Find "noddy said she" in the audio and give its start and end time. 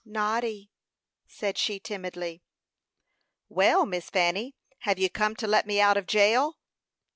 0.03-1.79